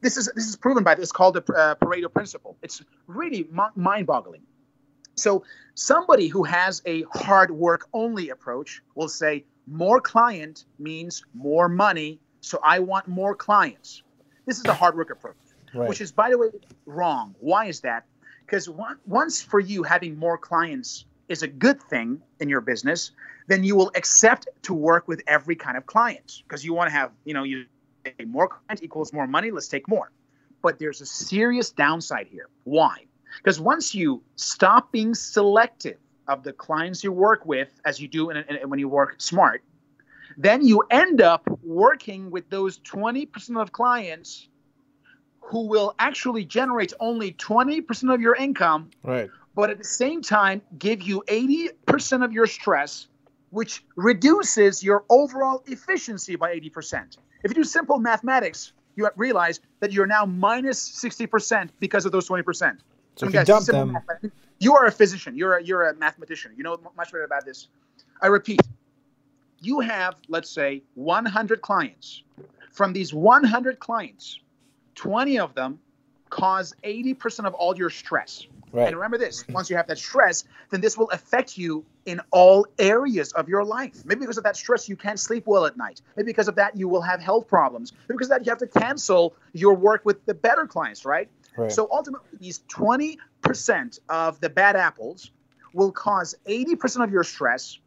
[0.04, 2.58] this is this is proven by this called the uh, Pareto principle.
[2.62, 4.42] It's really mind-boggling.
[5.16, 5.44] So
[5.76, 12.20] somebody who has a hard work only approach will say more client means more money,
[12.42, 14.04] so I want more clients.
[14.46, 15.38] This is the hard work approach,
[15.74, 15.88] right.
[15.88, 16.50] which is by the way
[16.86, 17.36] wrong.
[17.40, 18.06] Why is that?
[18.46, 18.70] Because
[19.06, 23.12] once for you having more clients is a good thing in your business,
[23.48, 26.92] then you will accept to work with every kind of client because you want to
[26.94, 27.66] have, you know, you
[28.26, 29.52] more clients equals more money.
[29.52, 30.12] Let's take more.
[30.62, 32.48] But there's a serious downside here.
[32.64, 33.06] Why?
[33.38, 38.30] Because once you stop being selective of the clients you work with, as you do
[38.30, 39.64] in, in, when you work smart,
[40.38, 44.48] then you end up working with those 20% of clients
[45.42, 49.30] who will actually generate only 20% of your income, right.
[49.56, 53.08] but at the same time give you 80% of your stress,
[53.50, 57.18] which reduces your overall efficiency by 80%.
[57.44, 62.28] If you do simple mathematics, you realize that you're now minus 60% because of those
[62.28, 62.78] 20%.
[63.16, 63.98] So if you dump them,
[64.60, 65.36] you are a physician.
[65.36, 66.54] You're a, you're a mathematician.
[66.56, 67.68] You know much better about this.
[68.22, 68.62] I repeat,
[69.62, 72.24] you have, let's say, 100 clients.
[72.72, 74.40] from these 100 clients,
[74.96, 75.80] 20 of them
[76.30, 78.48] cause 80% of all your stress.
[78.74, 78.88] Right.
[78.88, 82.66] And remember this once you have that stress, then this will affect you in all
[82.80, 84.04] areas of your life.
[84.04, 86.02] Maybe because of that stress, you can't sleep well at night.
[86.18, 87.94] Maybe because of that, you will have health problems.
[88.10, 91.30] Maybe because of that, you have to cancel your work with the better clients, right?
[91.56, 91.72] Right.
[91.72, 95.30] So ultimately, these 20% of the bad apples
[95.74, 97.78] will cause 80% of your stress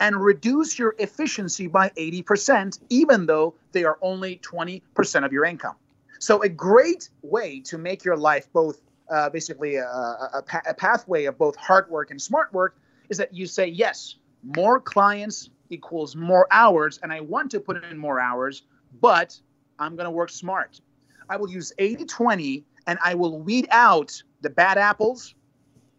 [0.00, 5.76] and reduce your efficiency by 80%, even though they are only 20% of your income.
[6.18, 11.24] So, a great way to make your life both uh, basically a, a, a, pathway
[11.24, 12.76] of both hard work and smart work
[13.08, 17.82] is that you say, yes, more clients equals more hours, and I want to put
[17.84, 18.62] in more hours,
[19.00, 19.38] but
[19.78, 20.80] I'm going to work smart.
[21.28, 25.34] I will use 80 20 and I will weed out the bad apples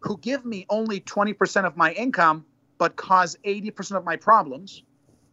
[0.00, 2.44] who give me only 20% of my income
[2.78, 4.82] but cause 80% of my problems.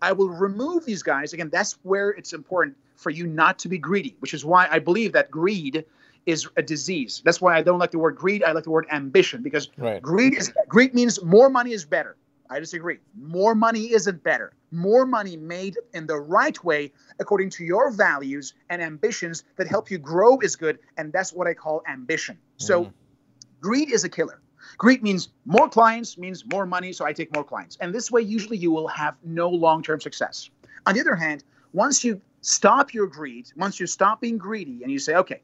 [0.02, 1.34] I will remove these guys.
[1.34, 4.80] Again, that's where it's important for you not to be greedy, which is why I
[4.80, 5.86] believe that greed
[6.26, 7.22] is a disease.
[7.26, 8.44] That's why I don't like the word greed.
[8.44, 10.02] I like the word ambition because right.
[10.02, 12.16] greed is greed means more money is better.
[12.50, 13.00] I disagree.
[13.20, 14.54] More money isn't better.
[14.72, 19.90] More money made in the right way according to your values and ambitions that help
[19.90, 22.38] you grow is good, and that's what I call ambition.
[22.58, 22.94] So, mm.
[23.60, 24.40] greed is a killer.
[24.78, 27.78] Greed means more clients means more money, so I take more clients.
[27.82, 30.50] And this way, usually you will have no long term success.
[30.86, 34.92] On the other hand, once you stop your greed, once you stop being greedy and
[34.92, 35.42] you say, okay,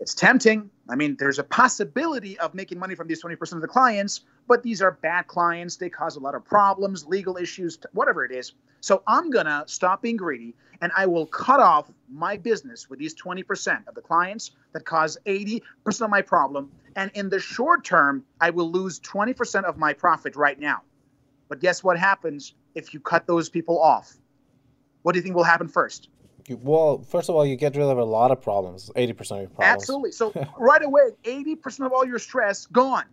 [0.00, 0.70] it's tempting.
[0.88, 4.62] I mean, there's a possibility of making money from these 20% of the clients, but
[4.62, 5.76] these are bad clients.
[5.76, 8.54] They cause a lot of problems, legal issues, whatever it is.
[8.80, 12.98] So I'm going to stop being greedy and I will cut off my business with
[12.98, 15.60] these 20% of the clients that cause 80%
[16.00, 16.70] of my problem.
[16.96, 20.80] And in the short term, I will lose 20% of my profit right now.
[21.50, 24.14] But guess what happens if you cut those people off?
[25.02, 26.08] What do you think will happen first?
[26.56, 29.48] Well, first of all, you get rid of a lot of problems, 80% of your
[29.48, 29.60] problems.
[29.60, 30.12] Absolutely.
[30.12, 33.06] So right away, 80% of all your stress gone.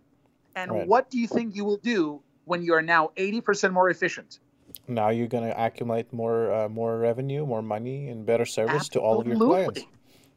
[0.54, 0.88] And Right.
[0.88, 4.40] what do you think you will do when you are now 80% more efficient?
[4.86, 9.00] Now you're going to accumulate more uh, more revenue, more money, and better service to
[9.00, 9.84] all of your clients.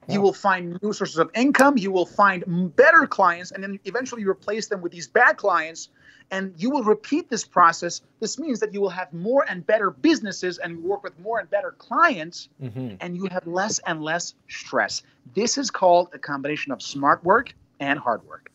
[0.07, 0.15] Yeah.
[0.15, 1.77] You will find new sources of income.
[1.77, 2.43] You will find
[2.75, 5.89] better clients, and then eventually you replace them with these bad clients.
[6.31, 7.99] And you will repeat this process.
[8.21, 11.49] This means that you will have more and better businesses and work with more and
[11.49, 15.03] better clients, hmm and you have less and less stress.
[15.35, 18.49] This is called a combination of smart work and hard work.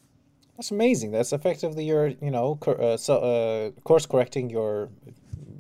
[0.57, 1.11] That's amazing.
[1.11, 4.89] That's effectively your, you know, cor- uh, so, uh, course correcting your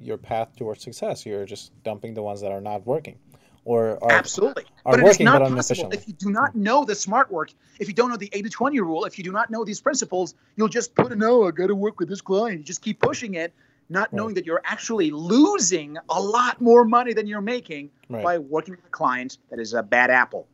[0.01, 1.27] your path towards success.
[1.27, 3.19] You're just dumping the ones that are not working,
[3.67, 4.65] or are Absolutely.
[4.87, 5.99] are but it is working, not but possible inefficiently.
[5.99, 8.81] if you do not know the smart work, if you don't know the 80 20
[8.81, 11.67] rule, if you do not know these principles, you'll just put a no, I got
[11.67, 12.59] to work with this client.
[12.61, 13.53] You just keep pushing it,
[13.89, 14.13] not Right.
[14.17, 18.23] knowing that you're actually losing a lot more money than you're making Right.
[18.23, 20.47] by working with a client that is a bad apple.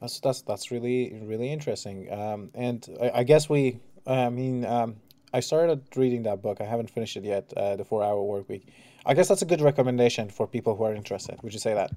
[0.00, 2.12] That's that's that's really really interesting.
[2.12, 4.96] Um, and I, I guess we, I mean, um,
[5.32, 6.60] I started reading that book.
[6.60, 7.52] I haven't finished it yet.
[7.56, 8.66] Uh, the Four Hour Work Week.
[9.06, 11.40] I guess that's a good recommendation for people who are interested.
[11.42, 11.92] Would you say that?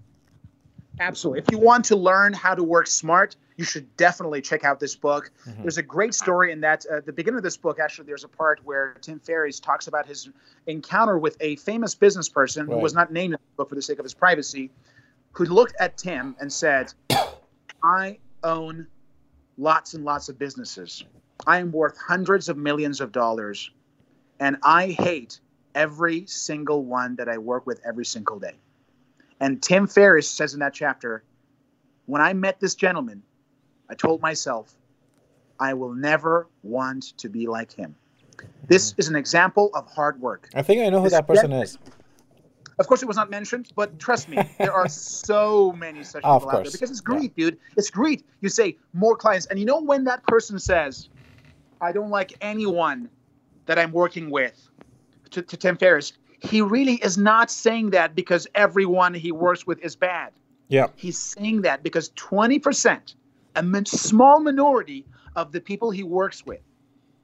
[1.00, 1.40] Absolutely.
[1.40, 4.96] If you want to learn how to work smart, you should definitely check out this
[4.96, 5.32] book.
[5.46, 5.62] Mhm.
[5.64, 6.86] There's a great story in that.
[6.86, 10.06] uh, the beginning of this book, actually, there's a part where Tim Ferriss talks about
[10.08, 10.30] his
[10.68, 13.82] encounter with a famous business person who was not named in the book for the
[13.82, 14.72] sake of his privacy,
[15.34, 16.94] who looked at Tim and said,
[17.84, 18.88] I own
[19.58, 21.04] lots and lots of businesses.
[21.46, 23.72] I am worth hundreds of millions of dollars,
[24.40, 25.40] and I hate
[25.76, 28.56] every single one that I work with every single day.
[29.44, 31.22] And Tim Ferriss says in that chapter,
[32.06, 33.24] when I met this gentleman,
[33.90, 34.74] I told myself,
[35.60, 37.94] I will never want to be like him.
[38.70, 40.48] This is an example of hard work.
[40.56, 41.78] I think I know who This that person is.
[42.80, 44.88] Of course, it was not mentioned, but trust me, there are
[45.20, 47.18] so many such people out there because it's yeah.
[47.18, 47.60] greed, dude.
[47.76, 48.24] It's greed.
[48.40, 51.10] You say more clients, and you know when that person says,
[51.82, 53.10] "I don't like anyone
[53.66, 54.70] that I'm working with,"
[55.32, 59.80] to, to Tim Ferriss, he really is not saying that because everyone he works with
[59.80, 60.34] is bad.
[60.68, 60.88] Yeah.
[60.96, 63.16] He's saying that because 20%,
[63.56, 66.62] a small minority of the people he works with,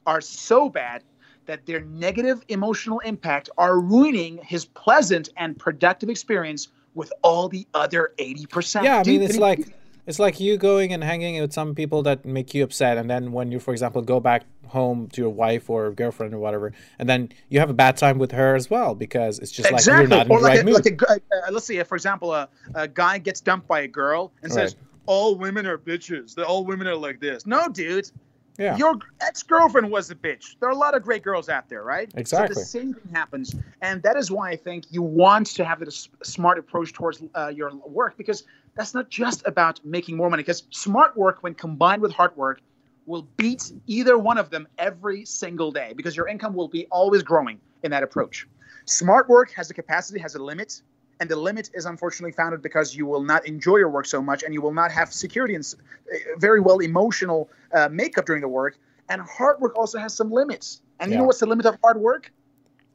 [0.05, 1.03] are so bad
[1.45, 7.67] that their negative emotional impact are ruining his pleasant and productive experience with all the
[7.73, 8.83] other 80%.
[8.83, 9.73] Yeah, I mean, it's like
[10.10, 13.31] it's like you going and hanging with some people that make you upset, and then
[13.31, 17.07] when you, for example, go back home to your wife or girlfriend or whatever, and
[17.07, 20.07] then you have a bad time with her as well because it's just like you're
[20.07, 21.01] not in or the like right a, mood.
[21.07, 24.33] like a, uh, let's say, for example, a, a guy gets dumped by a girl
[24.41, 26.33] and says, all women are bitches.
[26.33, 27.45] The all women are like this.
[27.45, 28.10] No, dude.
[28.57, 28.77] yeah.
[28.77, 30.55] Your ex girlfriend was a bitch.
[30.60, 32.12] There are a lot of great girls out there, right?
[32.15, 32.55] Exactly.
[32.55, 35.79] So the same thing happens, and that is why I think you want to have
[35.79, 38.43] this smart approach towards uh, your work because
[38.75, 42.61] that's not just about making more money because smart work, when combined with hard work,
[43.05, 47.23] will beat either one of them every single day because your income will be always
[47.23, 48.47] growing in that approach.
[48.85, 50.81] Smart work has a capacity, has a limit,
[51.19, 54.43] and the limit is unfortunately founded because you will not enjoy your work so much
[54.43, 55.65] and you will not have security and
[56.13, 58.77] uh, very well emotional uh, makeup during the work.
[59.09, 60.81] And hard work also has some limits.
[60.99, 61.15] And yeah.
[61.15, 62.31] you know what's the limit of hard work?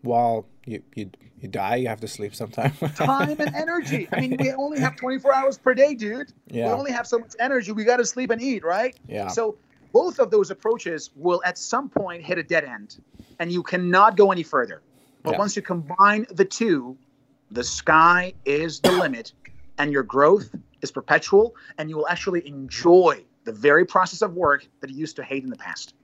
[0.05, 1.77] Well, you you you die.
[1.77, 2.73] You have to sleep sometime.
[2.95, 4.09] Time and energy.
[4.13, 6.33] I mean, we only have 24 hours per day, dude.
[6.49, 6.67] Yeah.
[6.67, 7.73] We only have so much energy.
[7.73, 8.95] We got to sleep and eat, right?
[9.09, 9.29] Yeah.
[9.29, 9.57] So
[9.93, 13.03] both of those approaches will at some point hit a dead end,
[13.41, 14.83] and you cannot go any further.
[15.23, 15.39] But yeah.
[15.39, 16.97] once you combine the two,
[17.51, 19.33] the sky is the limit,
[19.79, 24.67] and your growth is perpetual, and you will actually enjoy the very process of work
[24.81, 25.95] that you used to hate in the past.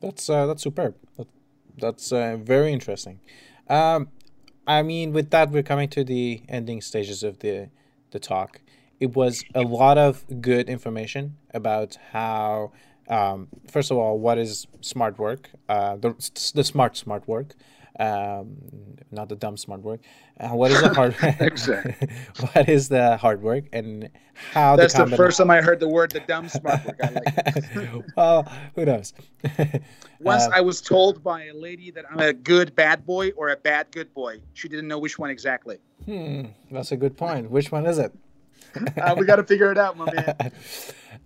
[0.00, 0.94] That's uh, that's superb.
[1.16, 1.26] That,
[1.78, 3.20] that's uh, very interesting.
[3.68, 4.08] Um,
[4.66, 7.70] I mean, with that, we're coming to the ending stages of the
[8.10, 8.60] the talk.
[8.98, 12.72] It was a lot of good information about how,
[13.08, 16.14] um, first of all, what is smart work, uh, the
[16.54, 17.54] the smart smart work,
[17.98, 18.56] um,
[19.10, 20.00] not the dumb smart work.
[20.38, 21.14] Uh, what is the hard?
[21.22, 21.40] Work?
[21.40, 22.08] exactly.
[22.52, 24.10] what is the hard work and
[24.52, 24.76] how?
[24.76, 27.00] That's the, the first time I heard the word the dumb smart work.
[27.02, 28.04] I like.
[28.16, 28.42] well,
[28.74, 29.14] who knows?
[30.20, 33.50] Once uh, I was told by a lady that I'm a good bad boy or
[33.50, 34.40] a bad good boy.
[34.54, 35.78] She didn't know which one exactly.
[36.04, 37.50] Hmm, that's a good point.
[37.50, 38.12] Which one is it?
[39.00, 40.52] uh, we got to figure it out, my man.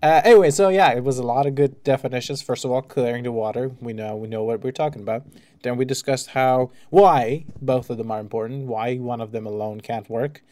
[0.02, 2.40] Uh, anyway, so yeah, it was a lot of good definitions.
[2.40, 3.70] First of all, clearing the water.
[3.80, 5.24] We know we know what we're talking about.
[5.62, 8.66] Then we discussed how why both of them are important.
[8.66, 10.42] Why one of them alone can't work.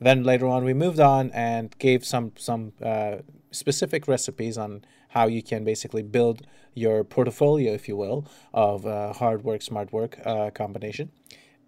[0.00, 3.18] Then later on, we moved on and gave some some uh,
[3.52, 6.44] specific recipes on how you can basically build
[6.74, 11.10] your portfolio, if you will, of uh, hard work, smart work uh, combination.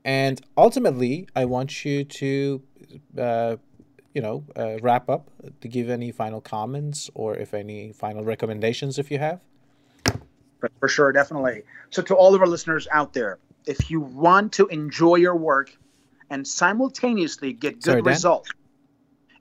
[0.05, 2.63] And ultimately, I want you to
[3.17, 3.57] uh,
[4.19, 8.99] you know, uh, wrap up to give any final comments or if any final recommendations
[8.99, 9.39] if you have?
[10.81, 11.63] For sure, definitely.
[11.91, 15.71] So, to all of our listeners out there, if you want to enjoy your work
[16.31, 18.51] and simultaneously get good Sorry, results,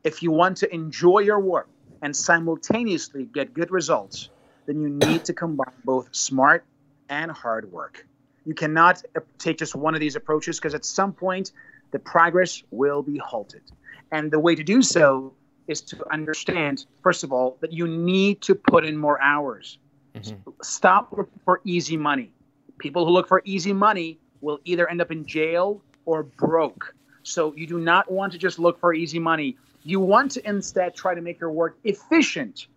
[0.04, 1.70] if you want to enjoy your work
[2.04, 4.30] and simultaneously get good results,
[4.68, 6.64] then you need to combine both smart
[7.10, 8.06] and hard work.
[8.46, 9.02] You cannot
[9.40, 11.52] take just one of these approaches because at some point
[11.90, 13.64] the progress will be halted.
[14.12, 15.34] And the way to do so
[15.68, 19.80] is to understand, first of all, that you need to put in more hours.
[20.16, 20.50] Mm-hmm.
[20.62, 22.34] Stop looking for easy money.
[22.80, 26.96] People who look for easy money will either end up in jail or broke.
[27.24, 29.58] So you do not want to just look for easy money.
[29.84, 32.68] You want to instead try to make your work efficient,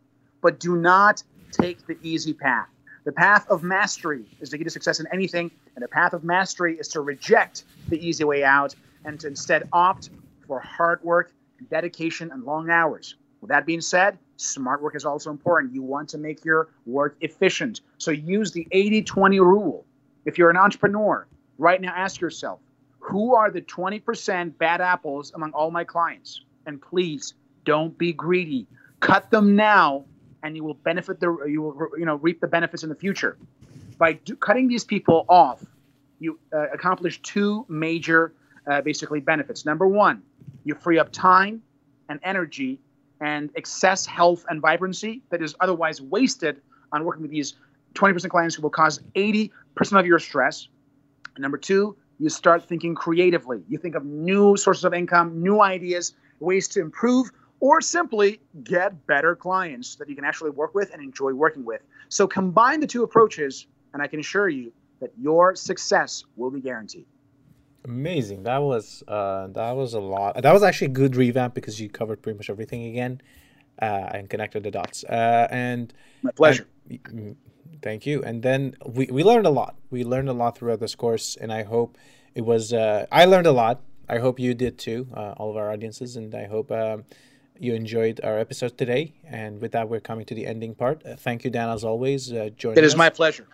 [0.41, 1.23] but do not
[1.53, 2.69] take the easy path.
[3.05, 6.25] The path of mastery is the key to success in anything, and the path of
[6.25, 8.75] mastery is to reject the easy way out
[9.05, 10.11] and to instead opt
[10.51, 11.33] for hard work,
[11.71, 13.15] dedication, and long hours.
[13.41, 15.73] With that being said, smart work is also important.
[15.73, 17.83] You want to make your work efficient.
[17.99, 19.85] So use the 80 20 rule.
[20.25, 21.25] If you're an entrepreneur,
[21.57, 22.59] right now ask yourself,
[22.99, 26.41] who are the 20% bad apples among all my clients?
[26.67, 27.35] And please
[27.65, 28.67] don't be greedy.
[28.99, 30.05] Cut them now
[30.43, 33.37] and you will benefit the you will you know reap the benefits in the future.
[33.99, 35.65] By do, cutting these people off,
[36.19, 38.33] you uh, accomplish two major
[38.67, 39.65] uh, basically benefits.
[39.65, 40.23] Number one,
[40.65, 41.63] you free up time
[42.09, 42.81] and energy
[43.21, 46.61] and excess health and vibrancy that is otherwise wasted
[46.93, 47.55] on working with these
[47.95, 49.51] 20% clients who will cause 80%
[49.93, 50.69] of your stress.
[51.35, 53.63] And number two, you start thinking creatively.
[53.69, 57.31] You think of new sources of income, new ideas, ways to improve,
[57.61, 61.83] or simply get better clients that you can actually work with and enjoy working with.
[62.09, 66.61] So combine the two approaches, and I can assure you that your success will be
[66.61, 67.07] guaranteed.
[67.85, 68.43] Amazing.
[68.43, 70.43] That was uh, that was a lot.
[70.43, 73.21] That was actually a good revamp because you covered pretty much everything again,
[73.81, 75.05] uh, and connected the dots.
[75.05, 76.67] Uh, and my pleasure.
[76.89, 77.37] And, mm,
[77.83, 78.23] thank you.
[78.23, 79.77] And then we, we learned a lot.
[79.91, 81.97] We learned a lot throughout this course, and I hope
[82.35, 82.73] it was.
[82.73, 83.81] Uh, I learned a lot.
[84.09, 87.05] I hope you did too, uh, all of our audiences, and I hope um,
[87.59, 89.15] you enjoyed our episode today.
[89.25, 91.07] And with that, we're coming to the ending part.
[91.07, 92.33] Uh, thank you, Dan, as always.
[92.33, 92.99] Uh, joining it is us.
[92.99, 93.47] my pleasure.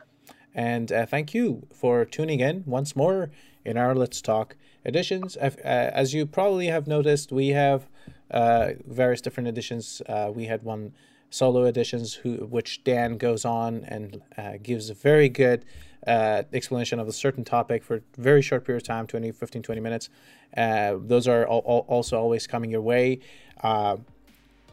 [0.54, 3.30] And uh, thank you for tuning in once more
[3.66, 5.36] in our Let's Talk editions.
[5.36, 7.88] Uh, as you probably have noticed, we have
[8.30, 10.00] uh, various different editions.
[10.08, 10.92] Uh, we had one
[11.30, 15.64] solo editions, who, which Dan goes on and uh, gives a very good
[16.06, 19.62] uh, explanation of a certain topic for a very short period of time 20, 15,
[19.62, 20.08] 20 minutes.
[20.56, 23.18] Uh, those are al- also always coming your way.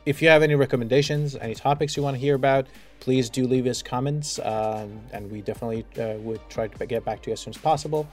[0.05, 2.67] if you have any recommendations, any topics you want to hear about,
[2.99, 5.83] please do leave us comments, um, and we definitely
[6.19, 8.07] would try to get back to you as soon as possible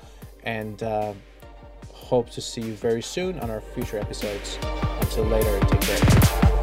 [0.44, 1.12] and uh,
[1.92, 4.58] hope to see you very soon on our future episodes.
[5.00, 6.59] until later, take care.